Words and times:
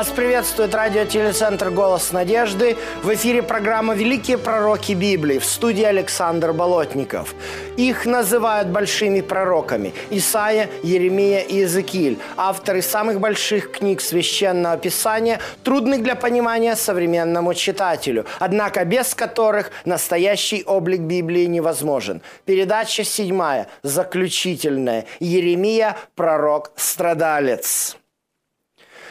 Вас 0.00 0.08
приветствует 0.08 0.74
радиотелецентр 0.74 1.68
«Голос 1.68 2.10
надежды». 2.10 2.78
В 3.02 3.12
эфире 3.12 3.42
программа 3.42 3.94
«Великие 3.94 4.38
пророки 4.38 4.92
Библии» 4.92 5.38
в 5.38 5.44
студии 5.44 5.84
Александр 5.84 6.54
Болотников. 6.54 7.34
Их 7.76 8.06
называют 8.06 8.68
большими 8.68 9.20
пророками– 9.20 9.92
Исаия, 10.10 10.70
Еремия 10.82 11.40
и 11.40 11.56
Иезекииль, 11.56 12.18
авторы 12.38 12.80
самых 12.80 13.20
больших 13.20 13.72
книг 13.72 14.00
Священного 14.00 14.78
Писания, 14.78 15.38
трудных 15.64 16.02
для 16.02 16.14
понимания 16.14 16.76
современному 16.76 17.52
читателю, 17.52 18.24
однако 18.38 18.86
без 18.86 19.14
которых 19.14 19.70
настоящий 19.84 20.62
облик 20.64 21.00
Библии 21.00 21.44
невозможен. 21.44 22.22
Передача 22.46 23.04
седьмая, 23.04 23.66
заключительная. 23.82 25.04
Еремия– 25.18 25.98
пророк-страдалец. 26.14 27.99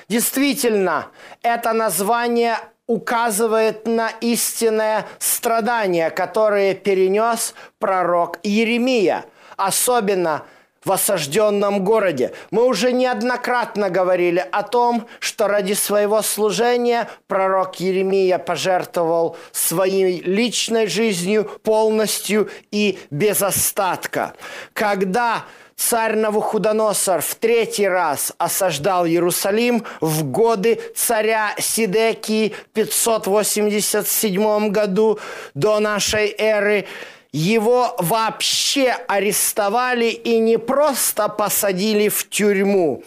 Действительно, 0.10 1.08
это 1.44 1.72
название 1.72 2.58
указывает 2.88 3.86
на 3.86 4.10
истинное 4.22 5.06
страдание, 5.20 6.10
которое 6.10 6.74
перенес 6.74 7.54
пророк 7.78 8.40
Еремия, 8.42 9.26
особенно 9.56 10.44
в 10.84 10.92
осажденном 10.92 11.84
городе. 11.84 12.34
Мы 12.50 12.66
уже 12.66 12.92
неоднократно 12.92 13.92
говорили 13.92 14.44
о 14.52 14.64
том, 14.64 15.08
что 15.20 15.48
ради 15.48 15.74
своего 15.74 16.24
служения 16.24 17.08
пророк 17.28 17.80
Еремия 17.80 18.40
пожертвовал 18.40 19.38
своей 19.52 20.22
личной 20.22 20.88
жизнью 20.88 21.44
полностью 21.62 22.50
и 22.72 22.98
без 23.12 23.44
остатка. 23.44 24.34
Когда 24.74 25.44
царь 25.80 26.16
Навуходоносор 26.16 27.22
в 27.22 27.36
третий 27.36 27.88
раз 27.88 28.34
осаждал 28.38 29.08
Иерусалим 29.08 29.86
в 30.02 30.24
годы 30.26 30.80
царя 30.94 31.56
Сидекии 31.58 32.50
в 32.50 32.74
587 32.74 34.70
году 34.70 35.20
до 35.54 35.80
нашей 35.80 36.36
эры. 36.38 36.86
Его 37.32 37.96
вообще 38.00 38.98
арестовали 39.08 40.08
и 40.08 40.40
не 40.40 40.58
просто 40.58 41.30
посадили 41.30 42.10
в 42.10 42.28
тюрьму. 42.28 43.04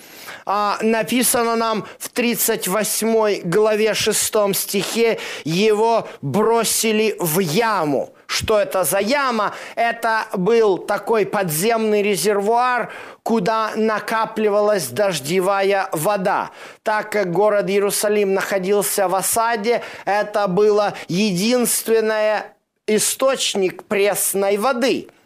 А, 0.47 0.79
написано 0.81 1.57
нам 1.57 1.85
в 1.99 2.09
38 2.09 3.43
главе 3.43 3.95
6 3.95 4.55
стихе, 4.55 5.19
его 5.45 6.09
бросили 6.23 7.17
в 7.19 7.41
яму. 7.41 8.15
Что 8.33 8.59
это 8.59 8.85
за 8.85 8.99
яма? 8.99 9.53
Это 9.75 10.27
был 10.33 10.79
такой 10.79 11.27
подземный 11.27 12.03
резервуар, 12.03 12.91
куда 13.23 13.73
накапливалась 13.77 14.89
дождевая 14.89 15.91
вода. 15.93 16.51
Так 16.83 17.13
как 17.13 17.31
город 17.31 17.69
Иерусалим 17.69 18.33
находился 18.33 19.07
в 19.07 19.15
осаде, 19.15 19.83
это 20.07 20.49
было 20.49 20.95
единственное 21.09 22.55
источник 22.87 23.85
пресной 23.85 24.57
воды– 24.57 25.09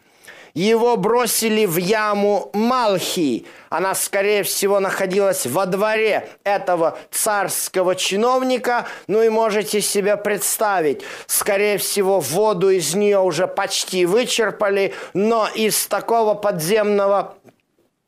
его 0.57 0.97
бросили 0.97 1.67
в 1.67 1.77
яму 1.77 2.49
Малхи. 2.51 3.45
Она, 3.69 3.93
скорее 3.93 4.41
всего, 4.41 4.79
находилась 4.79 5.45
во 5.45 5.67
дворе 5.67 6.29
этого 6.43 6.97
царского 7.11 7.95
чиновника. 7.95 8.87
Ну 9.05 9.21
и 9.21 9.29
можете 9.29 9.81
себе 9.81 10.17
представить, 10.17 11.03
скорее 11.27 11.77
всего, 11.77 12.19
воду 12.19 12.71
из 12.71 12.95
нее 12.95 13.19
уже 13.19 13.45
почти 13.45 14.07
вычерпали, 14.07 14.95
но 15.13 15.47
из 15.53 15.85
такого 15.85 16.33
подземного 16.33 17.35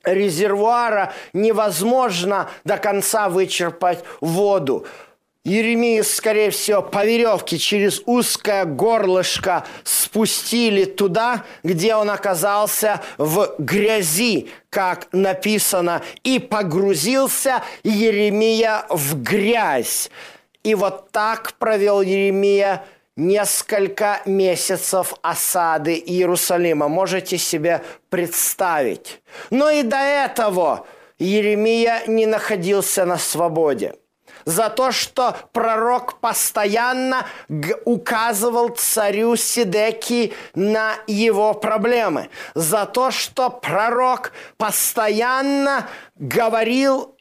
резервуара 0.03 1.13
невозможно 1.33 2.49
до 2.63 2.77
конца 2.77 3.29
вычерпать 3.29 4.03
воду. 4.21 4.87
Еремию, 5.45 6.03
скорее 6.03 6.51
всего, 6.51 6.81
по 6.81 7.05
веревке 7.05 7.57
через 7.57 8.01
узкое 8.05 8.65
горлышко 8.65 9.65
спустили 9.85 10.83
туда, 10.83 11.45
где 11.63 11.95
он 11.95 12.09
оказался 12.09 13.01
в 13.17 13.55
грязи, 13.57 14.49
как 14.69 15.07
написано, 15.13 16.01
и 16.23 16.39
погрузился 16.39 17.63
Еремия 17.83 18.85
в 18.89 19.23
грязь. 19.23 20.11
И 20.63 20.75
вот 20.75 21.11
так 21.11 21.53
провел 21.53 22.01
Еремия 22.01 22.83
несколько 23.15 24.21
месяцев 24.25 25.13
осады 25.21 25.93
Иерусалима. 25.93 26.89
Можете 26.89 27.37
себе 27.37 27.81
представить. 28.09 29.21
Но 29.51 29.69
и 29.69 29.83
до 29.83 29.97
этого 29.99 30.85
Еремия 31.17 32.03
не 32.07 32.25
находился 32.25 33.05
на 33.05 33.17
свободе 33.17 33.95
за 34.49 34.69
то, 34.69 34.91
что 34.91 35.35
пророк 35.53 36.19
постоянно 36.19 37.27
указывал 37.85 38.69
царю 38.69 39.35
Сидеки 39.35 40.33
на 40.55 40.95
его 41.05 41.53
проблемы, 41.53 42.29
за 42.55 42.87
то, 42.87 43.11
что 43.11 43.51
пророк 43.51 44.31
постоянно 44.57 45.87
говорил 46.15 47.15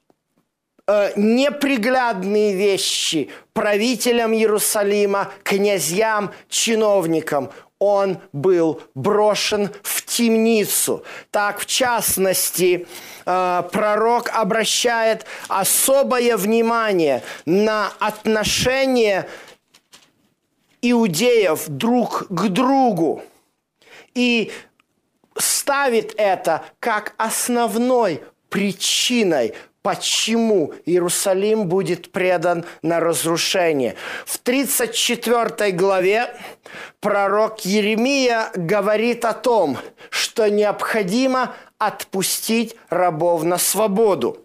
э, 0.87 1.13
неприглядные 1.17 2.55
вещи 2.55 3.31
правителям 3.53 4.33
Иерусалима, 4.33 5.31
князьям, 5.43 6.33
чиновникам 6.49 7.51
он 7.79 8.19
был 8.33 8.83
брошен 8.95 9.71
в 9.83 10.05
темницу. 10.05 11.05
Так, 11.31 11.61
в 11.61 11.67
частности, 11.67 12.87
э, 13.25 13.63
пророк 13.71 14.31
обращает 14.31 15.27
особое 15.49 16.37
внимание 16.37 17.23
на 17.47 17.93
отношение 18.01 19.29
иудеев 20.83 21.69
друг 21.69 22.27
к 22.29 22.49
другу 22.49 23.23
и 24.15 24.53
ставит 25.37 26.15
это 26.17 26.65
как 26.81 27.15
основной 27.17 28.23
причиной 28.49 29.55
почему 29.89 30.75
Иерусалим 30.85 31.67
будет 31.67 32.13
предан 32.13 32.67
на 32.83 33.01
разрушение. 33.01 33.95
В 34.27 34.37
34 34.37 35.73
главе 35.73 36.37
пророк 37.01 37.61
Еремия 37.61 38.51
говорит 38.55 39.25
о 39.25 39.33
том, 39.33 39.79
что 40.11 40.51
необходимо 40.51 41.55
отпустить 41.79 42.77
рабов 42.91 43.45
на 43.45 43.57
свободу. 43.57 44.45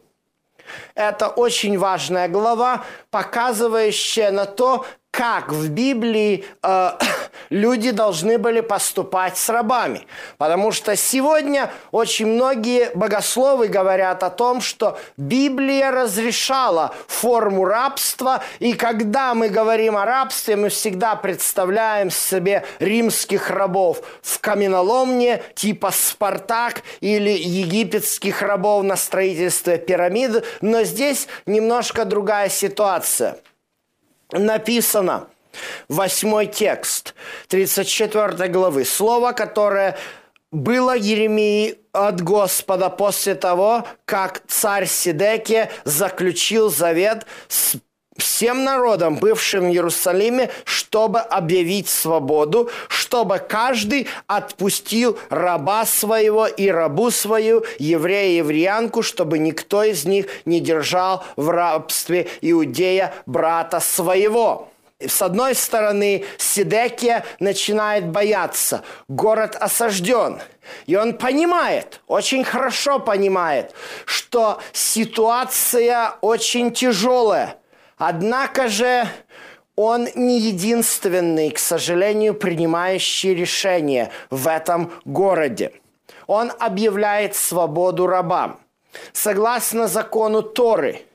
Это 0.96 1.28
очень 1.28 1.78
важная 1.78 2.30
глава, 2.30 2.86
показывающая 3.12 4.32
на 4.32 4.46
то, 4.46 4.86
как 5.14 5.52
в 5.52 5.70
Библии 5.70 6.44
э, 6.64 6.90
люди 7.52 7.92
должны 7.92 8.40
были 8.40 8.62
поступать 8.62 9.38
с 9.38 9.48
рабами. 9.48 10.08
Потому 10.40 10.72
что 10.72 10.96
сегодня 10.96 11.72
очень 11.92 12.26
многие 12.26 12.90
богословы 12.96 13.68
говорят 13.68 14.24
о 14.24 14.32
том, 14.32 14.60
что 14.60 14.98
Библия 15.16 15.92
разрешала 15.92 16.96
форму 17.08 17.64
рабства, 17.66 18.44
и 18.58 18.74
когда 18.74 19.36
мы 19.36 19.50
говорим 19.50 19.98
о 19.98 20.06
рабстве, 20.06 20.56
мы 20.56 20.70
всегда 20.70 21.16
представляем 21.16 22.10
себе 22.10 22.66
римских 22.80 23.52
рабов 23.52 24.02
в 24.24 24.40
каменоломне 24.40 25.44
типа 25.54 25.92
Спартак 25.92 26.82
или 27.02 27.30
египетских 27.30 28.42
рабов 28.42 28.84
на 28.84 28.96
строительстве 28.96 29.78
пирамид, 29.78 30.44
но 30.62 30.84
здесь 30.84 31.28
немножко 31.46 32.04
другая 32.04 32.50
ситуация– 32.50 33.38
написано, 34.34 35.28
восьмой 35.88 36.48
текст 36.48 37.16
34 37.50 38.48
главы, 38.50 38.86
слово, 38.86 39.32
которое 39.32 39.98
было 40.52 40.96
Еремии 40.96 41.80
от 41.94 42.22
Господа 42.22 42.90
после 42.90 43.36
того, 43.36 43.88
как 44.06 44.44
царь 44.48 44.86
Сидеке 44.86 45.72
заключил 45.84 46.70
завет 46.70 47.26
с 47.48 47.76
всем 48.18 48.64
народом, 48.64 49.16
бывшим 49.16 49.66
в 49.66 49.74
Иерусалиме, 49.74 50.50
чтобы 50.66 51.20
объявить 51.20 51.90
свободу, 51.90 52.70
чтобы 52.88 53.40
каждый 53.40 54.08
отпустил 54.28 55.18
раба 55.30 55.86
своего 55.86 56.48
и 56.48 56.70
рабу 56.70 57.12
свою, 57.12 57.64
еврея 57.80 58.32
и 58.32 58.38
евреянку, 58.38 59.02
чтобы 59.02 59.40
никто 59.40 59.84
из 59.84 60.06
них 60.06 60.28
не 60.46 60.60
держал 60.60 61.24
в 61.36 61.50
рабстве 61.50 62.28
иудея 62.42 63.14
брата 63.26 63.80
своего. 63.80 64.70
с 65.06 65.22
одной 65.22 65.56
стороны, 65.56 66.24
Сидекия 66.38 67.26
начинает 67.40 68.08
бояться. 68.08 68.84
Город 69.08 69.58
осажден. 69.60 70.40
И 70.86 70.96
он 70.96 71.18
понимает, 71.18 72.00
очень 72.08 72.44
хорошо 72.46 73.00
понимает, 73.00 73.74
что 74.06 74.62
ситуация 74.72 76.14
очень 76.22 76.72
тяжелая. 76.72 77.58
Однако 77.98 78.68
же 78.68 79.08
он 79.76 80.08
не 80.16 80.40
единственный, 80.40 81.52
к 81.52 81.60
сожалению, 81.60 82.34
принимающий 82.34 83.34
решение 83.34 84.12
в 84.30 84.48
этом 84.48 84.92
городе. 85.06 85.72
Он 86.28 86.52
объявляет 86.60 87.36
свободу 87.36 88.08
рабам. 88.08 88.60
Согласно 89.12 89.88
закону 89.88 90.42
Торы– 90.42 91.02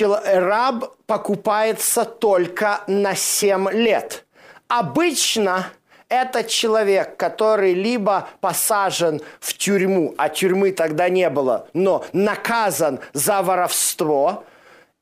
раб 0.00 0.96
покупается 1.06 2.04
только 2.04 2.80
на 2.86 3.14
7 3.14 3.70
лет. 3.70 4.24
Обычно 4.68 5.68
это 6.08 6.44
человек, 6.44 7.16
который 7.16 7.74
либо 7.74 8.28
посажен 8.40 9.20
в 9.40 9.54
тюрьму, 9.54 10.14
а 10.18 10.28
тюрьмы 10.28 10.72
тогда 10.72 11.08
не 11.08 11.30
было, 11.30 11.68
но 11.72 12.04
наказан 12.12 13.00
за 13.12 13.42
воровство 13.42 14.44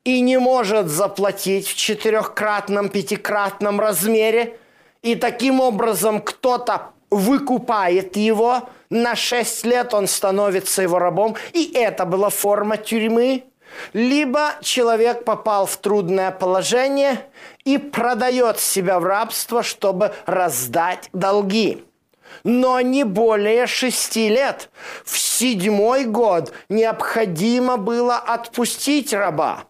и 0.05 0.21
не 0.21 0.37
может 0.39 0.87
заплатить 0.87 1.67
в 1.67 1.75
четырехкратном, 1.75 2.87
пятикратном 2.87 3.81
размере, 3.81 4.57
и 5.01 5.15
таким 5.15 5.59
образом 5.59 6.21
кто-то 6.21 6.91
выкупает 7.09 8.15
его, 8.15 8.69
на 8.89 9.15
6 9.15 9.65
лет 9.65 9.93
он 9.93 10.07
становится 10.07 10.81
его 10.81 10.99
рабом, 10.99 11.35
и 11.51 11.71
это 11.73 12.05
была 12.05 12.29
форма 12.29 12.77
тюрьмы– 12.77 13.43
либо 13.93 14.53
человек 14.61 15.23
попал 15.23 15.65
в 15.65 15.77
трудное 15.77 16.31
положение 16.31 17.25
и 17.63 17.77
продает 17.77 18.59
себя 18.59 18.99
в 18.99 19.05
рабство, 19.05 19.63
чтобы 19.63 20.13
раздать 20.25 21.09
долги. 21.13 21.83
Но 22.43 22.81
не 22.81 23.03
более 23.03 23.65
шести 23.67 24.29
лет. 24.29 24.69
В 25.03 25.17
седьмой 25.17 26.05
год 26.05 26.51
необходимо 26.69 27.77
было 27.77 28.17
отпустить 28.17 29.13
раба, 29.13 29.65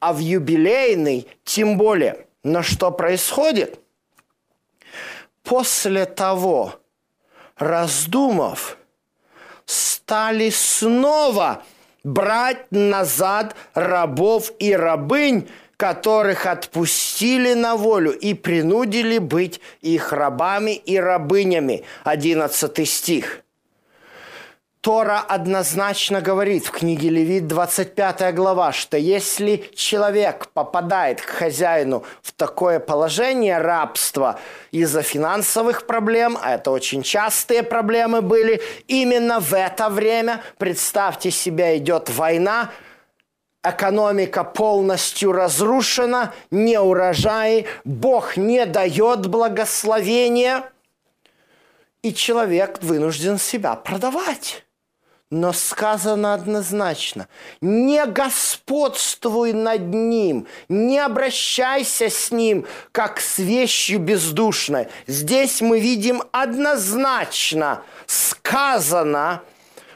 а 0.00 0.12
в 0.12 0.18
юбилейный 0.18 1.28
тем 1.44 1.76
более. 1.76 2.26
Но 2.42 2.62
что 2.62 2.90
происходит? 2.90 3.78
После 5.44 6.06
того, 6.06 6.74
раздумав, 7.56 8.78
стали 9.66 10.50
снова 10.50 11.62
брать 12.02 12.70
назад 12.70 13.54
рабов 13.74 14.52
и 14.58 14.74
рабынь, 14.74 15.48
которых 15.76 16.46
отпустили 16.46 17.54
на 17.54 17.76
волю 17.76 18.12
и 18.12 18.34
принудили 18.34 19.18
быть 19.18 19.60
их 19.80 20.12
рабами 20.12 20.72
и 20.72 20.98
рабынями. 20.98 21.84
11 22.04 22.88
стих. 22.88 23.42
Тора 24.82 25.20
однозначно 25.20 26.22
говорит 26.22 26.64
в 26.64 26.70
книге 26.70 27.10
Левит 27.10 27.46
25 27.46 28.34
глава, 28.34 28.72
что 28.72 28.96
если 28.96 29.68
человек 29.74 30.48
попадает 30.54 31.20
к 31.20 31.28
хозяину 31.28 32.02
в 32.22 32.32
такое 32.32 32.80
положение 32.80 33.58
рабства 33.58 34.40
из-за 34.70 35.02
финансовых 35.02 35.86
проблем, 35.86 36.38
а 36.40 36.54
это 36.54 36.70
очень 36.70 37.02
частые 37.02 37.62
проблемы 37.62 38.22
были, 38.22 38.62
именно 38.88 39.38
в 39.38 39.52
это 39.52 39.90
время, 39.90 40.40
представьте 40.56 41.30
себе, 41.30 41.76
идет 41.76 42.08
война, 42.08 42.70
экономика 43.62 44.44
полностью 44.44 45.32
разрушена, 45.32 46.32
не 46.50 46.80
урожаи, 46.80 47.66
Бог 47.84 48.38
не 48.38 48.64
дает 48.64 49.26
благословения, 49.26 50.64
и 52.00 52.14
человек 52.14 52.82
вынужден 52.82 53.36
себя 53.36 53.74
продавать. 53.76 54.64
Но 55.30 55.52
сказано 55.52 56.34
однозначно, 56.34 57.28
не 57.60 58.04
господствуй 58.04 59.52
над 59.52 59.94
ним, 59.94 60.48
не 60.68 60.98
обращайся 60.98 62.10
с 62.10 62.32
ним, 62.32 62.66
как 62.90 63.20
с 63.20 63.38
вещью 63.38 64.00
бездушной. 64.00 64.88
Здесь 65.06 65.60
мы 65.60 65.78
видим 65.78 66.22
однозначно 66.32 67.84
сказано, 68.06 69.42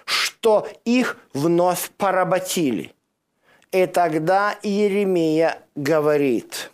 что 0.05 0.69
их 0.85 1.19
вновь 1.33 1.91
поработили. 1.97 2.95
И 3.73 3.87
тогда 3.87 4.57
Иеремия 4.63 5.59
говорит 5.75 6.71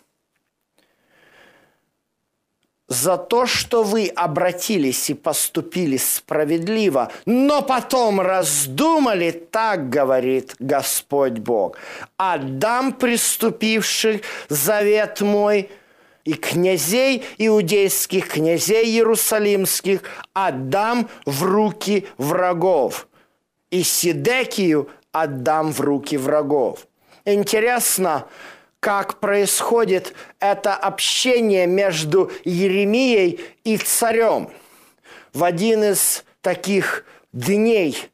за 2.91 3.15
то, 3.15 3.45
что 3.45 3.83
вы 3.83 4.07
обратились 4.07 5.09
и 5.09 5.13
поступили 5.13 5.95
справедливо, 5.95 7.09
но 7.25 7.61
потом 7.61 8.19
раздумали, 8.19 9.31
так 9.31 9.87
говорит 9.89 10.55
Господь 10.59 11.39
Бог. 11.39 11.77
Отдам 12.17 12.91
приступивших 12.91 14.23
завет 14.49 15.21
мой 15.21 15.69
и 16.25 16.33
князей 16.33 17.23
иудейских, 17.37 18.27
князей 18.27 18.83
иерусалимских 18.83 20.03
отдам 20.33 21.07
в 21.25 21.43
руки 21.43 22.07
врагов, 22.17 23.07
и 23.69 23.83
Сидекию 23.83 24.89
отдам 25.13 25.71
в 25.71 25.79
руки 25.79 26.17
врагов. 26.17 26.85
Интересно, 27.23 28.25
как 28.81 29.19
происходит 29.19 30.13
это 30.39 30.75
общение 30.75 31.67
между 31.67 32.31
Еремией 32.43 33.39
и 33.63 33.77
царем. 33.77 34.49
В 35.33 35.45
один 35.45 35.83
из 35.83 36.25
таких 36.41 37.05
дней 37.31 38.09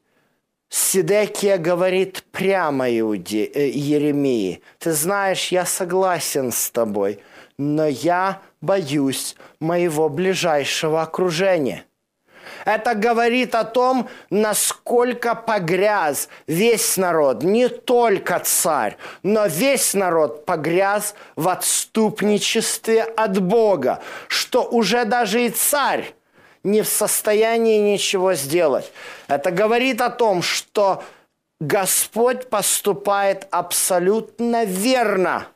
Сидекия 0.69 1.57
говорит 1.57 2.25
прямо 2.33 2.91
Иуде, 2.99 3.45
э, 3.45 3.69
Еремии, 3.69 4.61
«Ты 4.77 4.91
знаешь, 4.91 5.47
я 5.47 5.65
согласен 5.65 6.51
с 6.51 6.69
тобой, 6.69 7.21
но 7.57 7.87
я 7.87 8.41
боюсь 8.59 9.37
моего 9.61 10.09
ближайшего 10.09 11.01
окружения». 11.01 11.86
Это 12.65 12.95
говорит 12.95 13.55
о 13.55 13.63
том, 13.63 14.09
насколько 14.29 15.35
погряз 15.35 16.29
весь 16.47 16.97
народ, 16.97 17.43
не 17.43 17.69
только 17.69 18.39
царь, 18.39 18.97
но 19.23 19.47
весь 19.47 19.93
народ 19.93 20.45
погряз 20.45 21.15
в 21.35 21.49
отступничестве 21.49 23.03
от 23.03 23.39
Бога, 23.41 24.01
что 24.27 24.63
уже 24.63 25.05
даже 25.05 25.45
и 25.45 25.49
царь 25.49 26.13
не 26.63 26.81
в 26.81 26.87
состоянии 26.87 27.79
ничего 27.93 28.33
сделать. 28.33 28.91
Это 29.27 29.51
говорит 29.51 30.01
о 30.01 30.09
том, 30.09 30.41
что 30.41 31.03
Господь 31.59 32.49
поступает 32.49 33.47
абсолютно 33.49 34.65
верно, 34.65 35.47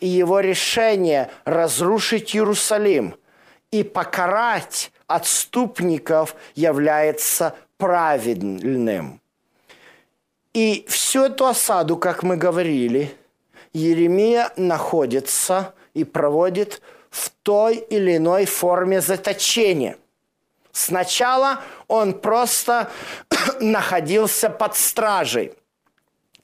и 0.00 0.08
его 0.08 0.40
решение 0.40 1.30
разрушить 1.44 2.34
Иерусалим 2.34 3.16
и 3.70 3.82
покарать 3.82 4.90
отступников 5.14 6.34
является 6.54 7.54
праведным. 7.76 9.20
И 10.52 10.84
всю 10.88 11.24
эту 11.24 11.46
осаду, 11.46 11.96
как 11.96 12.22
мы 12.22 12.36
говорили, 12.36 13.14
Еремия 13.72 14.52
находится 14.56 15.74
и 15.94 16.04
проводит 16.04 16.80
в 17.10 17.30
той 17.42 17.76
или 17.76 18.16
иной 18.16 18.44
форме 18.44 19.00
заточения. 19.00 19.96
Сначала 20.72 21.60
он 21.88 22.14
просто 22.14 22.90
находился 23.60 24.50
под 24.50 24.76
стражей– 24.76 25.54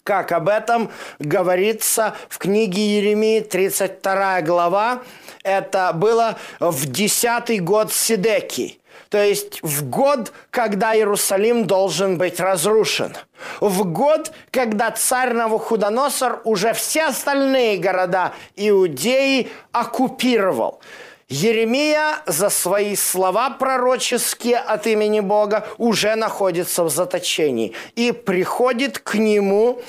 как 0.02 0.32
об 0.32 0.48
этом 0.48 0.90
говорится 1.18 2.14
в 2.28 2.38
книге 2.38 2.98
Еремии, 2.98 3.40
32 3.40 4.42
глава. 4.42 5.02
Это 5.42 5.92
было 5.94 6.38
в 6.58 6.86
десятый 6.86 7.58
год 7.58 7.92
Сидеки. 7.92 8.80
То 9.10 9.22
есть 9.22 9.60
в 9.62 9.88
год, 9.88 10.32
когда 10.50 10.94
Иерусалим 10.94 11.66
должен 11.66 12.16
быть 12.16 12.38
разрушен. 12.38 13.16
В 13.60 13.84
год, 13.84 14.30
когда 14.52 14.92
царь 14.92 15.32
Навуходоносор 15.32 16.42
уже 16.44 16.72
все 16.74 17.06
остальные 17.06 17.78
города 17.78 18.32
Иудеи 18.54 19.50
оккупировал. 19.72 20.80
Еремия 21.30 22.22
за 22.26 22.50
свои 22.50 22.96
слова 22.96 23.50
пророческие 23.50 24.58
от 24.58 24.88
имени 24.88 25.20
Бога 25.20 25.64
уже 25.78 26.16
находится 26.16 26.82
в 26.82 26.90
заточении. 26.90 27.72
И 27.94 28.10
приходит 28.10 28.98
к 28.98 29.14
нему 29.14 29.80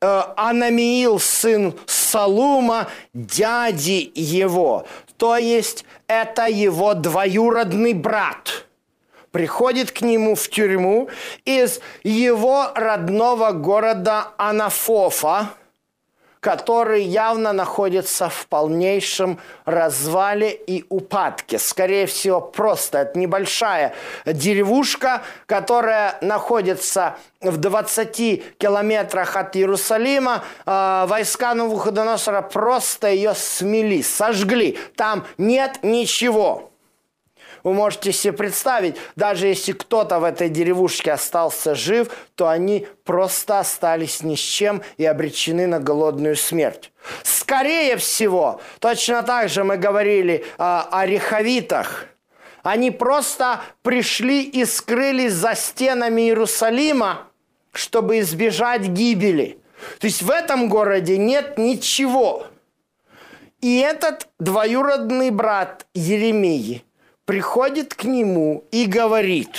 э, 0.00 0.22
Анамиил, 0.36 1.20
сын 1.20 1.74
Салума, 1.86 2.88
дяди 3.14 4.10
его. 4.16 4.84
То 5.16 5.36
есть 5.36 5.84
это 6.08 6.48
его 6.48 6.94
двоюродный 6.94 7.92
брат. 7.92 8.66
Приходит 9.30 9.92
к 9.92 10.00
нему 10.00 10.34
в 10.34 10.48
тюрьму 10.48 11.08
из 11.44 11.80
его 12.02 12.72
родного 12.74 13.52
города 13.52 14.32
Анафофа, 14.38 15.50
который 16.40 17.02
явно 17.02 17.52
находится 17.52 18.28
в 18.28 18.46
полнейшем 18.46 19.38
развале 19.64 20.52
и 20.52 20.84
упадке. 20.88 21.58
Скорее 21.58 22.06
всего, 22.06 22.40
просто 22.40 22.98
это 22.98 23.18
небольшая 23.18 23.94
деревушка, 24.24 25.22
которая 25.46 26.18
находится 26.20 27.16
в 27.40 27.56
20 27.56 28.58
километрах 28.58 29.36
от 29.36 29.56
Иерусалима. 29.56 30.44
Э, 30.66 31.06
войска 31.08 31.54
Навуходоносора 31.54 32.42
просто 32.42 33.08
ее 33.08 33.34
смели, 33.34 34.02
сожгли. 34.02 34.78
Там 34.96 35.26
нет 35.36 35.78
ничего. 35.82 36.70
Вы 37.68 37.74
можете 37.74 38.12
себе 38.12 38.32
представить, 38.32 38.96
даже 39.14 39.46
если 39.46 39.72
кто-то 39.72 40.20
в 40.20 40.24
этой 40.24 40.48
деревушке 40.48 41.12
остался 41.12 41.74
жив, 41.74 42.08
то 42.34 42.48
они 42.48 42.86
просто 43.04 43.58
остались 43.58 44.22
ни 44.22 44.36
с 44.36 44.38
чем 44.38 44.80
и 44.96 45.04
обречены 45.04 45.66
на 45.66 45.78
голодную 45.78 46.34
смерть. 46.34 46.90
Скорее 47.24 47.98
всего, 47.98 48.62
точно 48.78 49.22
так 49.22 49.50
же 49.50 49.64
мы 49.64 49.76
говорили 49.76 50.36
э, 50.36 50.42
о 50.56 51.04
рехавитах. 51.04 52.06
Они 52.62 52.90
просто 52.90 53.60
пришли 53.82 54.44
и 54.44 54.64
скрылись 54.64 55.34
за 55.34 55.54
стенами 55.54 56.22
Иерусалима, 56.22 57.26
чтобы 57.72 58.20
избежать 58.20 58.80
гибели. 58.80 59.58
То 60.00 60.06
есть 60.06 60.22
в 60.22 60.30
этом 60.30 60.70
городе 60.70 61.18
нет 61.18 61.58
ничего. 61.58 62.46
И 63.60 63.78
этот 63.78 64.26
двоюродный 64.38 65.28
брат 65.28 65.84
Еремии– 65.92 66.82
приходит 67.28 67.92
к 67.92 68.04
нему 68.04 68.64
и 68.70 68.86
говорит, 68.86 69.50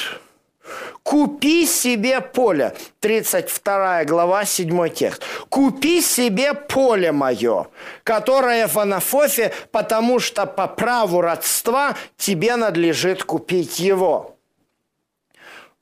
купи 1.03 1.67
себе 1.67 2.19
поле, 2.19 2.75
32 2.99 4.05
глава, 4.05 4.43
7 4.43 4.89
текст, 4.89 5.21
купи 5.49 6.01
себе 6.01 6.55
поле 6.55 7.11
мое, 7.11 7.67
которое 8.03 8.67
в 8.67 8.79
Анафофе, 8.79 9.53
потому 9.71 10.17
что 10.17 10.47
по 10.47 10.65
праву 10.65 11.21
родства 11.21 11.95
тебе 12.17 12.55
надлежит 12.55 13.23
купить 13.23 13.79
его. 13.79 14.35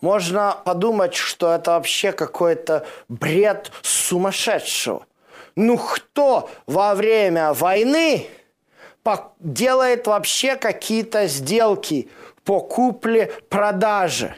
Можно 0.01 0.57
подумать, 0.65 1.15
что 1.15 1.55
это 1.55 1.71
вообще 1.71 2.11
какой-то 2.11 2.85
бред 3.07 3.71
сумасшедшего. 3.81 5.05
Ну 5.55 5.77
кто 5.77 6.49
во 6.65 6.95
время 6.95 7.53
войны 7.53 8.27
делает 9.39 10.07
вообще 10.07 10.55
какие-то 10.55 11.27
сделки 11.27 12.09
по 12.43 12.59
купле-продаже. 12.59 14.35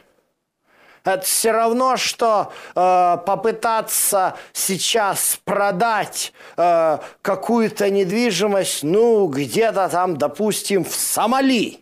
Это 1.04 1.24
все 1.24 1.52
равно, 1.52 1.96
что 1.96 2.52
э, 2.74 3.16
попытаться 3.24 4.36
сейчас 4.52 5.40
продать 5.44 6.32
э, 6.56 6.98
какую-то 7.22 7.88
недвижимость, 7.88 8.82
ну, 8.82 9.26
где-то 9.26 9.88
там, 9.88 10.16
допустим, 10.16 10.84
в 10.84 10.94
Сомали. 10.94 11.80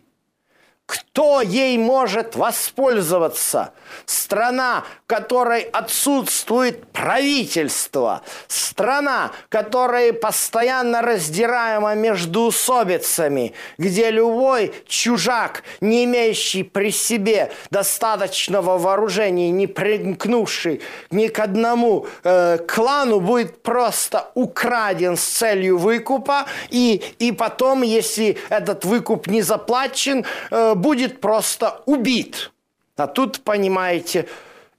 Кто 0.89 1.41
ей 1.41 1.77
может 1.77 2.35
воспользоваться? 2.35 3.73
Страна, 4.07 4.83
в 5.03 5.07
которой 5.07 5.61
отсутствует 5.61 6.87
правительство. 6.91 8.23
Страна, 8.47 9.31
которая 9.49 10.13
постоянно 10.13 11.03
раздираема 11.03 11.93
между 11.93 12.41
усобицами, 12.41 13.53
где 13.77 14.09
любой 14.09 14.73
чужак, 14.87 15.63
не 15.79 16.05
имеющий 16.05 16.63
при 16.63 16.91
себе 16.91 17.51
достаточного 17.69 18.79
вооружения, 18.79 19.51
не 19.51 19.67
примкнувший 19.67 20.81
ни 21.11 21.27
к 21.27 21.39
одному 21.39 22.07
э, 22.23 22.57
клану, 22.67 23.19
будет 23.19 23.61
просто 23.61 24.31
украден 24.33 25.17
с 25.17 25.23
целью 25.23 25.77
выкупа. 25.77 26.47
И, 26.71 27.03
и 27.19 27.31
потом, 27.31 27.83
если 27.83 28.39
этот 28.49 28.85
выкуп 28.85 29.27
не 29.27 29.43
заплачен, 29.43 30.25
э, 30.49 30.75
будет 30.79 31.21
просто 31.21 31.81
убит. 31.85 32.51
А 32.95 33.07
тут, 33.07 33.41
понимаете, 33.41 34.27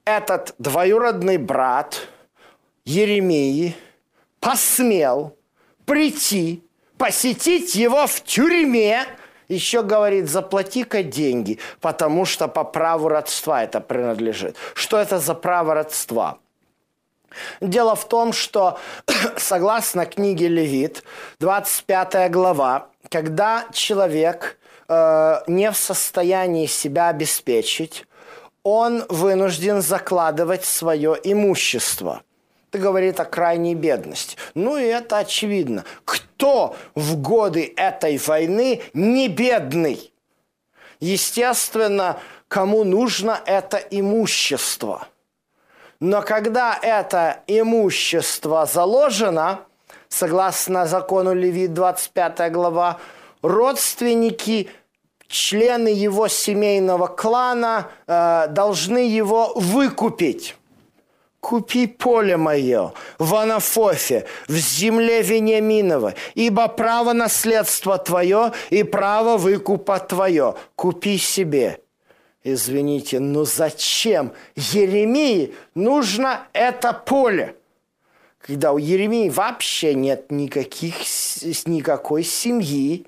этот 0.05 0.55
двоюродный 0.59 1.39
брат 1.39 2.09
Еремии 2.85 3.77
посмел 4.41 5.37
прийти, 5.85 6.63
посетить 6.99 7.75
его 7.75 8.07
в 8.07 8.23
тюрьме, 8.23 9.07
еще 9.49 9.83
говорит, 9.83 10.29
заплати-ка 10.29 11.03
деньги, 11.03 11.59
потому 11.81 12.25
что 12.25 12.49
по 12.49 12.65
праву 12.65 13.09
родства 13.09 13.65
это 13.65 13.81
принадлежит. 13.81 14.57
Что 14.75 14.99
это 14.99 15.19
за 15.19 15.35
право 15.35 15.75
родства? 15.75 16.39
Дело 17.61 17.95
в 17.95 18.07
том, 18.09 18.33
что 18.33 18.79
согласно 19.37 20.07
книге 20.07 20.49
Левит, 20.49 21.05
25 21.41 22.31
глава, 22.31 22.89
когда 23.09 23.67
человек 23.73 24.59
Э, 24.93 25.43
не 25.47 25.71
в 25.71 25.77
состоянии 25.77 26.67
себя 26.67 27.11
обеспечить, 27.11 28.07
он 28.65 29.05
вынужден 29.09 29.83
закладывать 29.83 30.65
свое 30.65 31.17
имущество. 31.23 32.23
Это 32.69 32.83
говорит 32.83 33.21
о 33.21 33.25
крайней 33.25 33.77
бедности. 33.77 34.37
Ну 34.55 34.77
и 34.77 34.83
это 34.83 35.19
очевидно. 35.19 35.85
Кто 36.05 36.75
в 36.97 37.17
годы 37.19 37.73
этой 37.77 38.19
войны 38.19 38.83
не 38.93 39.29
бедный? 39.29 40.13
Естественно, 40.99 42.19
кому 42.49 42.83
нужно 42.83 43.41
это 43.47 43.77
имущество. 43.77 45.07
Но 46.01 46.21
когда 46.23 46.77
это 46.83 47.45
имущество 47.47 48.67
заложено, 48.67 49.61
согласно 50.09 50.87
закону 50.87 51.33
Левит 51.33 51.75
25 51.75 52.51
глава, 52.51 52.99
родственники 53.43 54.69
члены 55.31 55.89
его 55.89 56.29
семейного 56.29 57.07
клана 57.07 57.91
э, 58.07 58.49
должны 58.49 58.99
его 58.99 59.53
выкупить. 59.55 60.57
Купи 61.39 61.87
поле 61.87 62.37
мое 62.37 62.93
в 63.19 63.35
Анафофе, 63.35 64.27
в 64.47 64.57
земле 64.57 65.23
Вениаминова, 65.23 66.15
ибо 66.35 66.69
право 66.69 67.15
наследства 67.15 67.97
твое 67.97 68.53
и 68.69 68.83
право 68.83 69.39
выкупа 69.39 70.01
твое. 70.01 70.57
Купи 70.75 71.17
себе. 71.17 71.81
Извините, 72.43 73.21
но 73.21 73.45
зачем 73.45 74.33
Еремии 74.55 75.55
нужно 75.75 76.47
это 76.53 76.93
поле? 76.93 77.57
Когда 78.39 78.73
у 78.73 78.79
Еремии 78.79 79.29
вообще 79.29 79.95
нет 79.95 80.31
никаких, 80.31 80.95
никакой 81.67 82.25
семьи, 82.25 83.07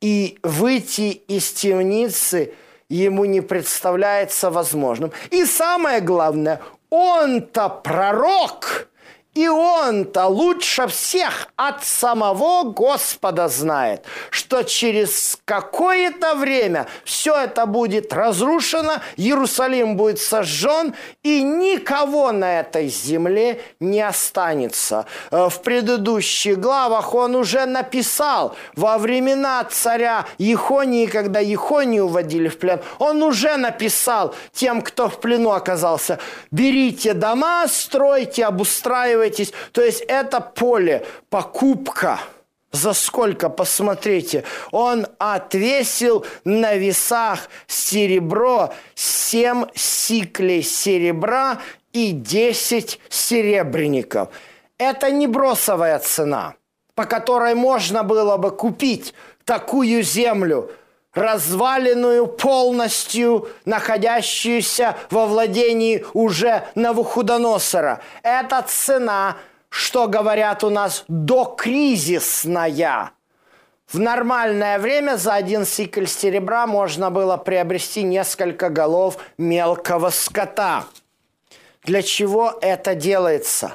и 0.00 0.38
выйти 0.42 1.22
из 1.28 1.52
темницы 1.52 2.52
ему 2.88 3.24
не 3.24 3.40
представляется 3.40 4.50
возможным. 4.50 5.12
И 5.30 5.44
самое 5.44 6.00
главное, 6.00 6.60
он-то 6.90 7.68
пророк– 7.68 8.88
и 9.34 9.48
он-то 9.48 10.26
лучше 10.26 10.88
всех 10.88 11.48
от 11.54 11.84
самого 11.84 12.64
Господа 12.64 13.46
знает, 13.48 14.04
что 14.30 14.64
через 14.64 15.38
какое-то 15.44 16.34
время 16.34 16.88
все 17.04 17.36
это 17.36 17.66
будет 17.66 18.12
разрушено, 18.12 18.94
Иерусалим 19.16 19.96
будет 19.96 20.18
сожжен, 20.18 20.94
и 21.22 21.42
никого 21.42 22.32
на 22.32 22.60
этой 22.60 22.88
земле 22.88 23.60
не 23.78 24.00
останется. 24.00 25.06
Э, 25.30 25.48
в 25.48 25.62
предыдущих 25.62 26.58
главах 26.58 27.14
он 27.14 27.36
уже 27.36 27.66
написал 27.66 28.56
во 28.74 28.98
времена 28.98 29.64
царя 29.70 30.26
Ехонии, 30.38 31.06
когда 31.06 31.38
Ехонию 31.38 32.06
уводили 32.06 32.48
в 32.48 32.58
плен, 32.58 32.80
он 32.98 33.22
уже 33.22 33.56
написал 33.56 34.34
тем, 34.52 34.82
кто 34.82 35.08
в 35.08 35.20
плену 35.20 35.50
оказался, 35.50 36.18
берите 36.50 37.14
дома, 37.14 37.68
стройте, 37.68 38.44
обустраивайте, 38.44 39.19
устраивайтесь. 39.20 39.52
То 39.72 39.82
есть 39.82 40.02
это 40.08 40.40
поле, 40.40 41.04
покупка. 41.28 42.20
За 42.72 42.92
сколько, 42.92 43.48
посмотрите, 43.48 44.44
он 44.70 45.06
отвесил 45.18 46.24
на 46.44 46.74
весах 46.74 47.48
серебро 47.66 48.72
7 48.94 49.64
сиклей 49.74 50.62
серебра 50.62 51.58
и 51.92 52.12
10 52.12 53.00
серебряников. 53.08 54.28
Это 54.78 55.10
не 55.10 55.26
бросовая 55.26 55.98
цена, 55.98 56.54
по 56.94 57.06
которой 57.06 57.54
можно 57.54 58.04
было 58.04 58.36
бы 58.36 58.52
купить 58.52 59.14
такую 59.44 60.04
землю– 60.04 60.70
разваленную 61.14 62.26
полностью, 62.26 63.48
находящуюся 63.64 64.96
во 65.10 65.26
владении 65.26 66.04
уже 66.14 66.64
Навуходоносора. 66.74 68.00
Это 68.22 68.64
цена, 68.66 69.36
что 69.68 70.08
говорят 70.08 70.64
у 70.64 70.70
нас, 70.70 71.04
докризисная. 71.08 73.12
В 73.88 73.98
нормальное 73.98 74.78
время 74.78 75.16
за 75.16 75.34
один 75.34 75.66
сикль 75.66 76.06
серебра 76.06 76.68
можно 76.68 77.10
было 77.10 77.36
приобрести 77.36 78.04
несколько 78.04 78.68
голов 78.68 79.18
мелкого 79.36 80.10
скота. 80.10 80.84
Для 81.82 82.02
чего 82.02 82.56
это 82.60 82.94
делается? 82.94 83.72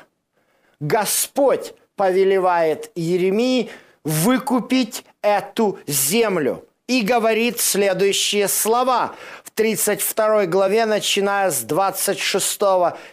Господь 0.79 1.73
повелевает 1.97 2.91
Еремии 2.95 3.69
выкупить 4.05 5.03
эту 5.21 5.79
землю 5.85 6.65
и 6.87 7.01
говорит 7.01 7.59
следующие 7.59 8.47
слова. 8.47 9.15
В 9.43 9.51
32 9.51 10.45
главе, 10.45 10.85
начиная 10.85 11.49
с 11.49 11.61
26 11.61 12.59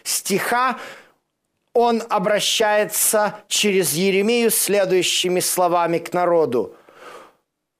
стиха, 0.03 0.77
он 1.73 2.03
обращается 2.09 3.35
через 3.47 3.93
Еремию 3.93 4.51
следующими 4.51 5.39
словами 5.39 5.97
к 5.97 6.13
народу. 6.13 6.75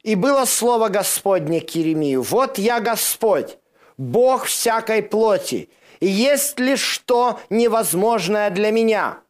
«И 0.01 0.15
было 0.15 0.45
слово 0.45 0.89
Господне 0.89 1.61
к 1.61 1.69
Еремию, 1.71 2.23
вот 2.23 2.57
я 2.57 2.81
Господь, 2.81 3.57
Бог 3.97 4.45
всякой 4.45 5.03
плоти, 5.03 5.69
и 5.99 6.07
есть 6.07 6.59
ли 6.59 6.75
что 6.75 7.39
невозможное 7.49 8.49
для 8.49 8.71
меня?» 8.71 9.22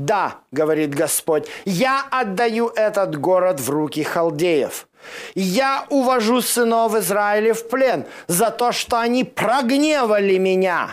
«Да,— 0.00 0.36
говорит 0.50 0.94
Господь,— 0.94 1.46
я 1.66 2.06
отдаю 2.10 2.68
этот 2.68 3.20
город 3.20 3.60
в 3.60 3.68
руки 3.68 4.02
халдеев. 4.02 4.88
Я 5.34 5.84
увожу 5.90 6.40
сынов 6.40 6.94
Израиля 6.94 7.52
в 7.52 7.68
плен 7.68 8.06
за 8.26 8.50
то, 8.50 8.72
что 8.72 8.98
они 8.98 9.24
прогневали 9.24 10.38
меня» 10.38 10.88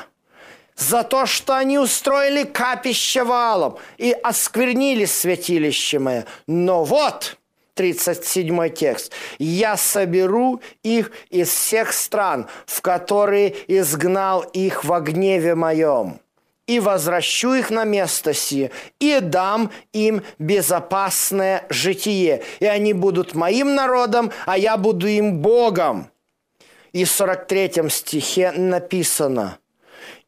за 0.75 1.03
то, 1.03 1.25
что 1.25 1.55
они 1.55 1.79
устроили 1.79 2.43
капище 2.43 3.23
валом 3.23 3.77
и 3.97 4.11
осквернили 4.11 5.05
святилище 5.05 5.97
мое. 5.97 6.25
Но 6.45 6.83
вот, 6.83 7.37
37 7.73 8.69
текст. 8.69 9.11
«Я 9.39 9.75
соберу 9.75 10.61
их 10.83 11.11
из 11.31 11.49
всех 11.49 11.93
стран, 11.93 12.47
в 12.67 12.81
которые 12.81 13.55
изгнал 13.67 14.41
их 14.41 14.83
во 14.83 14.99
гневе 14.99 15.55
моем, 15.55 16.19
и 16.67 16.79
возвращу 16.79 17.53
их 17.53 17.71
на 17.71 17.83
место 17.83 18.33
сие, 18.33 18.71
и 18.99 19.19
дам 19.19 19.71
им 19.93 20.21
безопасное 20.37 21.65
житие, 21.69 22.43
и 22.59 22.65
они 22.65 22.93
будут 22.93 23.33
моим 23.33 23.73
народом, 23.73 24.31
а 24.45 24.57
я 24.57 24.77
буду 24.77 25.07
им 25.07 25.39
Богом». 25.39 26.09
И 26.93 27.03
в 27.03 27.11
43 27.11 27.89
стихе 27.89 28.51
написано– 28.51 29.59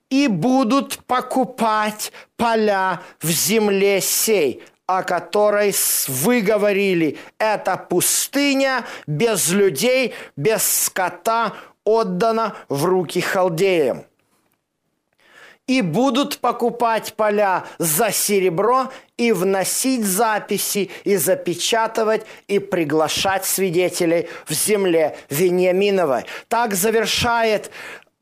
и 0.09 0.27
будут 0.27 0.99
покупать 1.05 2.11
поля 2.35 3.01
в 3.21 3.29
земле 3.29 4.01
сей, 4.01 4.63
о 4.87 5.03
которой 5.03 5.73
вы 6.07 6.41
говорили. 6.41 7.17
Это 7.37 7.77
пустыня 7.77 8.85
без 9.05 9.49
людей, 9.51 10.13
без 10.35 10.63
скота, 10.63 11.53
отдана 11.83 12.55
в 12.69 12.85
руки 12.85 13.21
халдеям. 13.21 14.05
И 15.69 15.83
будут 15.83 16.39
покупать 16.39 17.13
поля 17.13 17.63
за 17.77 18.11
серебро 18.11 18.89
и 19.17 19.31
вносить 19.31 20.03
записи, 20.03 20.89
и 21.03 21.15
запечатывать, 21.15 22.25
и 22.47 22.57
приглашать 22.57 23.45
свидетелей 23.45 24.29
в 24.47 24.53
земле 24.53 25.15
Вениаминовой. 25.29 26.23
Так 26.47 26.73
завершает 26.73 27.69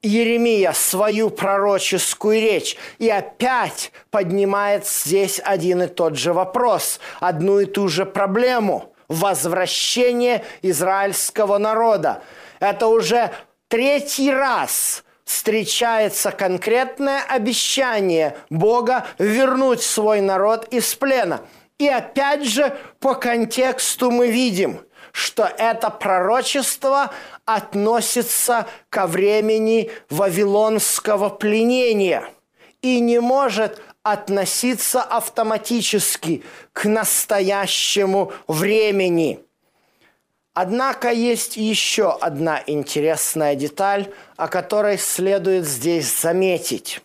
Еремия 0.02 0.74
свою 0.74 1.30
пророческую 1.30 2.42
речь 2.42 2.76
и 3.00 3.10
опять 3.10 3.94
поднимает 4.12 4.86
здесь 4.86 5.40
один 5.42 5.84
и 5.84 5.88
тот 5.88 6.18
же 6.18 6.34
вопрос, 6.34 7.00
одну 7.22 7.62
и 7.62 7.66
ту 7.66 7.88
же 7.88 8.06
проблему– 8.06 8.94
возвращение 9.08 10.44
израильского 10.62 11.60
народа. 11.60 12.24
Это 12.60 12.88
уже 12.88 13.32
третий 13.70 14.34
раз 14.34 15.06
встречается 15.28 16.32
конкретное 16.32 17.22
обещание 17.22 18.38
Бога 18.50 19.06
вернуть 19.20 19.82
свой 19.82 20.22
народ 20.22 20.70
из 20.74 20.96
плена. 20.96 21.42
И 21.78 21.88
опять 21.88 22.46
же 22.46 22.78
по 23.02 23.14
контексту 23.14 24.10
мы 24.10 24.32
видим, 24.32 24.80
что 25.12 25.44
это 25.44 25.90
пророчество 25.90 27.12
относится 27.44 28.68
ко 28.90 29.06
времени 29.06 29.92
вавилонского 30.10 31.28
пленения 31.28 32.24
и 32.82 33.02
не 33.02 33.20
может 33.20 33.82
относиться 34.04 35.02
автоматически 35.02 36.46
к 36.72 36.86
настоящему 36.86 38.32
времени. 38.48 39.42
Однако 40.60 41.12
есть 41.12 41.56
еще 41.56 42.18
одна 42.20 42.64
интересная 42.66 43.54
деталь, 43.54 44.12
о 44.38 44.48
которой 44.48 44.98
следует 44.98 45.68
здесь 45.68 46.20
заметить. 46.20 47.00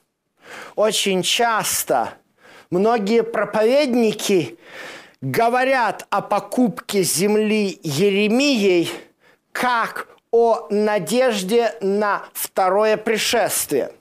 Очень 0.74 1.22
часто 1.22 2.14
многие 2.70 3.22
проповедники 3.22 4.58
говорят 5.20 6.06
о 6.08 6.22
покупке 6.22 7.02
земли 7.02 7.78
Еремией 7.82 8.90
как 9.52 10.08
о 10.30 10.66
надежде 10.70 11.74
на 11.82 12.24
второе 12.32 12.96
пришествие. 12.96 13.92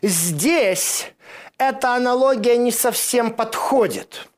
Здесь 0.00 1.10
эта 1.58 1.96
аналогия 1.96 2.56
не 2.56 2.70
совсем 2.70 3.32
подходит, 3.32 4.28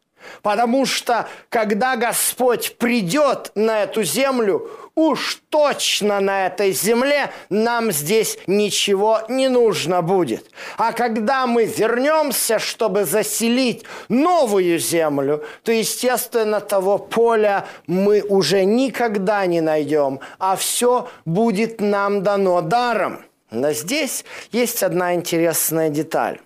потому 0.43 0.87
что 0.87 1.29
когда 1.49 1.97
Господь 1.97 2.77
придет 2.77 3.53
на 3.55 3.85
эту 3.85 4.03
землю, 4.03 4.69
уж 4.95 5.41
точно 5.49 6.21
на 6.21 6.47
этой 6.47 6.73
земле 6.73 7.31
нам 7.49 7.93
здесь 7.93 8.39
ничего 8.47 9.21
не 9.29 9.49
нужно 9.49 10.03
будет. 10.03 10.51
А 10.77 10.93
когда 10.93 11.47
мы 11.47 11.65
вернемся, 11.65 12.59
чтобы 12.59 13.05
заселить 13.05 13.85
новую 14.09 14.79
землю, 14.79 15.45
то, 15.63 15.73
естественно, 15.73 16.61
того 16.61 16.99
поля 16.99 17.67
мы 17.87 18.23
уже 18.23 18.65
никогда 18.65 19.47
не 19.47 19.61
найдем, 19.61 20.21
а 20.39 20.57
все 20.57 21.09
будет 21.25 21.81
нам 21.81 22.23
дано 22.23 22.61
даром. 22.61 23.25
Но 23.51 23.73
здесь 23.73 24.25
есть 24.51 24.83
одна 24.83 25.15
интересная 25.15 25.91
деталь. 25.91 26.41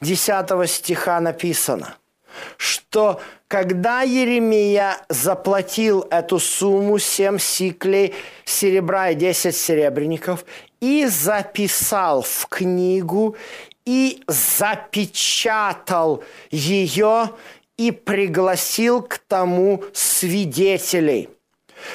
10 0.00 0.70
стиха 0.70 1.20
написано, 1.20 1.96
что 2.56 3.20
когда 3.48 4.02
Еремия 4.02 4.98
заплатил 5.08 6.06
эту 6.10 6.38
сумму 6.38 6.98
7 6.98 7.38
сиклей 7.38 8.14
серебра 8.44 9.10
и 9.10 9.14
10 9.14 9.54
серебряников 9.54 10.44
и 10.80 11.06
записал 11.06 12.22
в 12.22 12.46
книгу 12.48 13.36
и 13.84 14.22
запечатал 14.26 16.24
ее 16.50 17.30
и 17.76 17.90
пригласил 17.90 19.02
к 19.02 19.18
тому 19.18 19.84
свидетелей. 19.92 21.28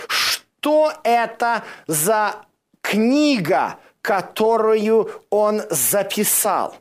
Что 0.08 0.93
это 1.04 1.63
за 1.88 2.36
книга, 2.82 3.78
которую 4.02 5.10
он 5.30 5.63
записал? 5.69 6.75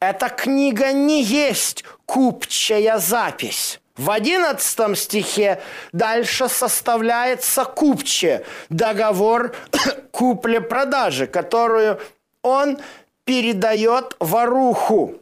Эта 0.00 0.28
книга 0.28 0.92
не 0.92 1.22
есть 1.22 1.84
купчая 2.06 2.98
запись. 2.98 3.80
В 3.96 4.12
одиннадцатом 4.12 4.94
стихе 4.94 5.60
дальше 5.90 6.48
составляется 6.48 7.64
купче, 7.64 8.44
договор 8.68 9.56
купли-продажи, 10.12 11.26
которую 11.26 12.00
он 12.42 12.78
передает 13.24 14.14
воруху. 14.20 15.16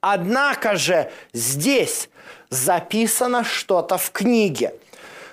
Однако 0.00 0.76
же 0.76 1.10
здесь 1.34 2.08
записано 2.48 3.44
что-то 3.44 3.98
в 3.98 4.12
книге. 4.12 4.72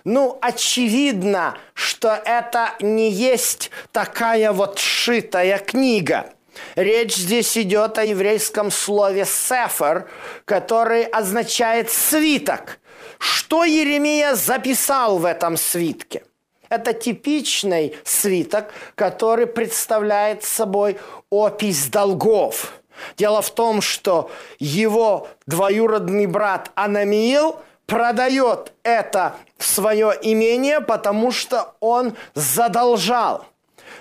Ну, 0.03 0.37
очевидно, 0.41 1.57
что 1.73 2.09
это 2.25 2.71
не 2.81 3.09
есть 3.09 3.71
такая 3.93 4.51
вот 4.51 4.77
шитая 4.77 5.57
книга– 5.57 6.29
Речь 6.75 7.15
здесь 7.15 7.57
идет 7.57 7.97
о 7.97 8.05
еврейском 8.05 8.71
слове 8.71 9.25
«сефер», 9.25 10.09
который 10.45 11.03
означает 11.03 11.91
«свиток». 11.91 12.79
Что 13.19 13.63
Еремия 13.63 14.35
записал 14.35 15.17
в 15.17 15.25
этом 15.25 15.57
свитке? 15.57 16.23
Это 16.69 16.93
типичный 16.93 17.95
свиток, 18.03 18.71
который 18.95 19.47
представляет 19.47 20.43
собой 20.43 20.97
опись 21.29 21.87
долгов. 21.87 22.73
Дело 23.17 23.41
в 23.41 23.53
том, 23.53 23.81
что 23.81 24.31
его 24.59 25.27
двоюродный 25.45 26.25
брат 26.25 26.71
Анамиил 26.75 27.57
продает 27.85 28.73
это 28.83 29.35
свое 29.57 30.17
имение, 30.21 30.81
потому 30.81 31.31
что 31.31 31.75
он 31.79 32.15
задолжал– 32.33 33.45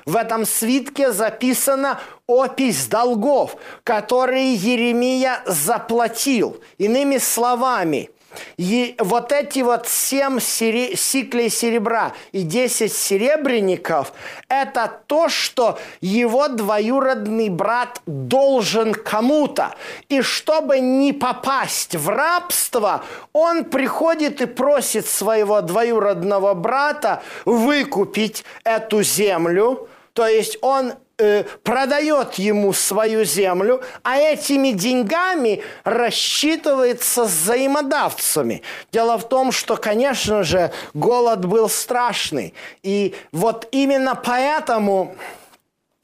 в 0.04 0.16
этом 0.16 0.44
свитке 0.44 1.12
записана 1.12 2.00
опись 2.26 2.86
долгов, 2.86 3.56
которые 3.84 4.54
Еремия 4.54 5.42
заплатил. 5.46 6.60
Иными 6.78 7.18
словами, 7.18 8.10
И 8.56 8.94
вот 8.98 9.32
эти 9.32 9.60
вот 9.60 9.88
семь 9.88 10.40
сери... 10.40 10.94
сиклей 10.96 11.50
серебра 11.50 12.12
и 12.32 12.42
десять 12.42 12.92
серебряников– 12.92 14.12
это 14.48 15.00
то, 15.06 15.28
что 15.28 15.78
его 16.00 16.48
двоюродный 16.48 17.48
брат 17.48 18.00
должен 18.06 18.94
кому-то. 18.94 19.74
И 20.08 20.22
чтобы 20.22 20.80
не 20.80 21.12
попасть 21.12 21.96
в 21.96 22.08
рабство, 22.08 23.04
он 23.32 23.64
приходит 23.64 24.40
и 24.40 24.46
просит 24.46 25.06
своего 25.06 25.60
двоюродного 25.60 26.54
брата 26.54 27.22
выкупить 27.44 28.44
эту 28.64 29.02
землю. 29.02 29.88
То 30.12 30.26
есть 30.26 30.58
он 30.60 30.92
э, 31.18 31.44
продает 31.62 32.34
ему 32.34 32.72
свою 32.72 33.24
землю, 33.24 33.82
а 34.02 34.18
этими 34.18 34.70
деньгами 34.72 35.62
рассчитывается 35.84 37.26
с 37.26 37.42
взаимодавцами. 37.42 38.62
Дело 38.92 39.18
в 39.18 39.28
том, 39.28 39.52
что, 39.52 39.76
конечно 39.76 40.42
же, 40.42 40.72
голод 40.94 41.44
был 41.44 41.68
страшный. 41.68 42.54
И 42.82 43.14
вот 43.32 43.68
именно 43.72 44.14
поэтому 44.14 45.16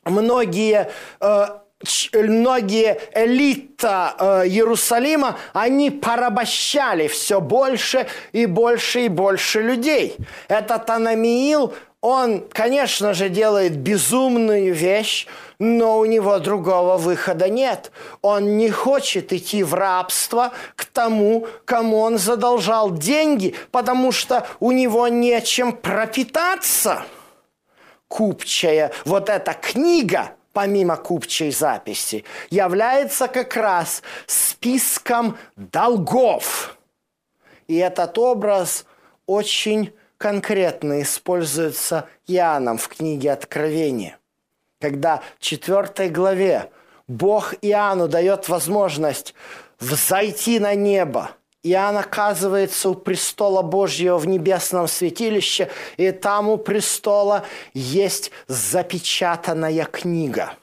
многие 0.05 0.91
э, 1.21 1.47
многие 2.13 2.99
элита 3.15 4.15
э, 4.19 4.49
Иерусалима, 4.49 5.39
они 5.53 5.91
порабощали 5.91 7.07
все 7.07 7.41
больше 7.41 8.07
и 8.33 8.47
больше 8.47 9.03
и 9.03 9.09
больше 9.09 9.63
людей. 9.63 10.17
Этот 10.49 10.91
Анамиил 10.91 11.75
он, 12.01 12.47
конечно 12.53 13.13
же, 13.13 13.29
делает 13.29 13.77
безумную 13.77 14.73
вещь, 14.73 15.27
но 15.59 15.99
у 15.99 16.05
него 16.05 16.39
другого 16.39 16.97
выхода 16.97 17.49
нет. 17.49 17.91
Он 18.23 18.57
не 18.57 18.71
хочет 18.71 19.33
идти 19.33 19.65
в 19.65 19.75
рабство 19.75 20.53
к 20.77 20.85
тому, 20.85 21.49
кому 21.65 21.99
он 21.99 22.19
задолжал 22.19 22.93
деньги, 22.93 23.57
потому 23.73 24.13
что 24.13 24.47
у 24.61 24.71
него 24.71 25.09
нечем 25.09 25.73
пропитаться. 25.73 27.05
Купчая, 28.07 28.93
вот 29.05 29.29
эта 29.29 29.53
книга, 29.53 30.31
помимо 30.53 30.97
купчей 30.97 31.51
записи, 31.51 32.25
является 32.49 33.27
как 33.27 33.57
раз 33.57 34.03
списком 34.27 35.37
долгов. 35.57 36.79
И 37.67 37.77
этот 37.77 38.17
образ 38.19 38.87
очень 39.27 39.93
конкретно 40.19 41.01
используется 41.01 42.09
Иоанном 42.27 42.77
в 42.77 42.89
книге 42.89 43.33
Откровения. 43.33 44.19
Когда 44.81 45.23
в 45.39 45.43
4 45.43 46.11
главе 46.11 46.71
Бог 47.07 47.55
Иоанну 47.63 48.09
дает 48.09 48.49
возможность 48.49 49.35
взойти 49.81 50.59
на 50.59 50.75
небо, 50.75 51.31
Иоанн 51.63 51.97
оказывается 51.97 52.91
у 52.91 52.95
престола 52.95 53.63
Божьего 53.63 54.19
в 54.19 54.27
небесном 54.27 54.87
святилище, 54.87 55.71
и 55.97 56.11
там 56.13 56.49
у 56.49 56.57
престола 56.57 57.45
есть 57.75 58.31
запечатанная 58.47 59.85
книга. 59.85 60.55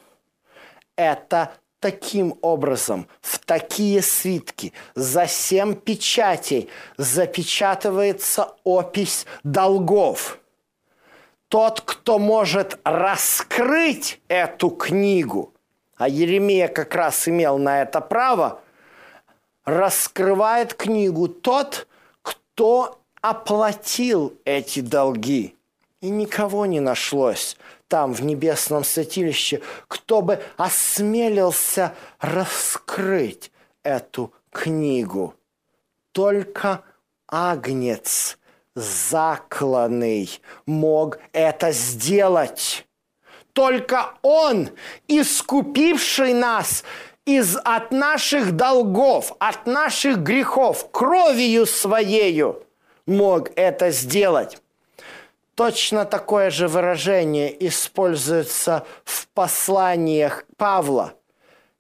Это 0.96 1.52
таким 1.86 2.40
образом 2.42 3.08
в 3.22 3.38
такие 3.38 4.02
свитки 4.02 4.74
за 4.96 5.28
семь 5.28 5.76
печатей 5.76 6.68
запечатывается 6.98 8.56
опись 8.64 9.28
долгов. 9.44 10.40
Тот, 11.48 11.82
кто 11.82 12.18
может 12.18 12.80
раскрыть 12.84 14.20
эту 14.30 14.72
книгу, 14.72 15.54
а 15.96 16.10
Еремия 16.10 16.70
как 16.70 16.96
раз 16.96 17.28
имел 17.28 17.60
на 17.60 17.84
это 17.84 18.02
право, 18.02 18.62
раскрывает 19.64 20.74
книгу 20.74 21.28
тот, 21.28 21.88
кто 22.24 22.98
оплатил 23.22 24.34
эти 24.44 24.80
долги. 24.80 25.56
И 26.02 26.10
никого 26.10 26.66
не 26.66 26.80
нашлось 26.80 27.58
там, 27.88 28.14
в 28.14 28.24
небесном 28.24 28.84
святилище, 28.84 29.62
кто 29.88 30.22
бы 30.22 30.42
осмелился 30.58 31.94
раскрыть 32.20 33.52
эту 33.84 34.34
книгу. 34.52 35.36
Только 36.12 36.84
Агнец 37.28 38.38
закланный 38.76 40.30
мог 40.66 41.20
это 41.32 41.72
сделать. 41.72 42.86
Только 43.54 44.16
Он, 44.22 44.70
искупивший 45.08 46.34
нас 46.34 46.84
из, 47.26 47.58
от 47.64 47.92
наших 47.92 48.52
долгов, 48.52 49.34
от 49.40 49.66
наших 49.66 50.18
грехов, 50.18 50.90
кровью 50.92 51.66
Своею, 51.66 52.64
мог 53.06 53.50
это 53.56 53.92
сделать. 53.92 54.62
Точно 55.56 56.04
такое 56.04 56.50
же 56.50 56.68
выражение 56.68 57.68
используется 57.68 58.86
в 59.06 59.28
посланиях 59.30 60.44
Павла, 60.58 61.14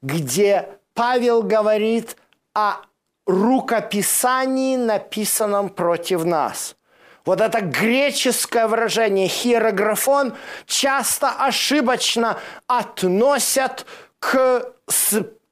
где 0.02 0.70
Павел 0.94 1.44
говорит 1.44 2.16
о 2.54 2.78
рукописании, 3.26 4.78
написанном 4.78 5.70
против 5.70 6.24
нас. 6.24 6.78
Вот 7.26 7.42
это 7.42 7.60
греческое 7.60 8.68
выражение 8.68 9.28
«хиерографон» 9.28 10.36
часто 10.66 11.32
ошибочно 11.32 12.38
относят 12.68 13.86
к 14.20 14.74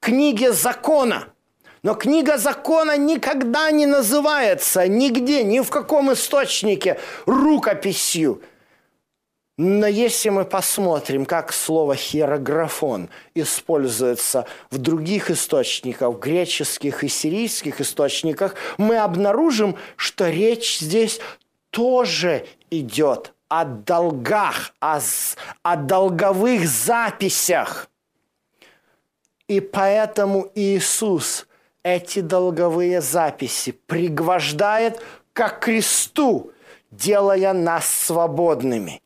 книге 0.00 0.52
закона– 0.52 1.28
но 1.84 1.94
книга 1.94 2.38
закона 2.38 2.96
никогда 2.96 3.70
не 3.70 3.84
называется 3.84 4.88
нигде, 4.88 5.44
ни 5.44 5.60
в 5.60 5.68
каком 5.68 6.12
источнике 6.14 6.98
рукописью. 7.26 8.40
Но 9.58 9.86
если 9.86 10.30
мы 10.30 10.46
посмотрим, 10.46 11.26
как 11.26 11.52
слово 11.52 11.94
«хиерографон» 11.94 13.10
используется 13.34 14.46
в 14.70 14.78
других 14.78 15.30
источниках, 15.30 16.18
греческих 16.18 17.04
и 17.04 17.08
сирийских 17.08 17.82
источниках, 17.82 18.56
мы 18.78 18.96
обнаружим, 18.96 19.76
что 19.96 20.30
речь 20.30 20.78
здесь 20.78 21.20
тоже 21.68 22.46
идет 22.70 23.34
о 23.48 23.66
долгах, 23.66 24.72
о, 24.80 25.00
о 25.62 25.76
долговых 25.76 26.66
записях. 26.66 27.90
И 29.48 29.60
поэтому 29.60 30.50
Иисус– 30.54 31.46
эти 31.84 32.20
долговые 32.20 33.00
записи 33.00 33.72
пригвождает 33.86 35.00
к 35.32 35.48
кресту, 35.60 36.50
делая 36.90 37.52
нас 37.52 37.86
свободными. 37.88 39.02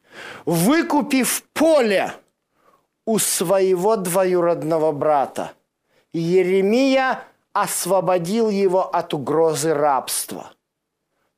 Выкупив 0.46 1.42
поле 1.52 2.14
у 3.04 3.18
своего 3.18 3.96
двоюродного 3.96 4.92
брата, 4.92 5.52
Еремия 6.12 7.24
освободил 7.52 8.48
его 8.48 8.88
от 8.88 9.12
угрозы 9.12 9.74
рабства. 9.74 10.52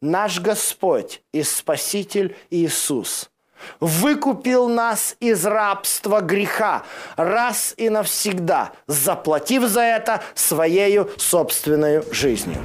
Наш 0.01 0.41
Господь 0.41 1.23
и 1.33 1.43
Спаситель 1.43 2.37
Иисус 2.51 3.31
выкупил 3.81 4.69
нас 4.69 5.17
из 5.21 5.45
рабства 5.47 6.21
греха 6.21 6.83
раз 7.17 7.75
и 7.77 7.89
навсегда, 7.89 8.73
заплатив 8.87 9.65
за 9.65 9.83
это 9.83 10.23
своей 10.35 11.01
собственной 11.17 12.03
жизнью. 12.13 12.59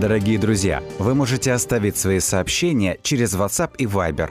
Дорогие 0.00 0.38
друзья, 0.38 0.82
вы 0.98 1.14
можете 1.14 1.52
оставить 1.52 1.98
свои 1.98 2.20
сообщения 2.20 2.98
через 3.02 3.34
WhatsApp 3.34 3.72
и 3.76 3.84
Viber 3.84 4.30